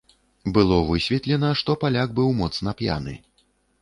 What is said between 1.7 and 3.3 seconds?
паляк быў моцна п'яны.